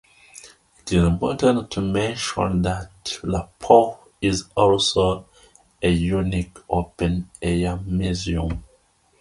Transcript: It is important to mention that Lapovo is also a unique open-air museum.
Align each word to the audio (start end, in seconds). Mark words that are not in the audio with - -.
It 0.79 0.93
is 0.93 1.03
important 1.03 1.69
to 1.69 1.79
mention 1.79 2.63
that 2.63 2.89
Lapovo 3.21 3.99
is 4.19 4.45
also 4.55 5.27
a 5.79 5.91
unique 5.91 6.57
open-air 6.67 7.77
museum. 7.85 8.63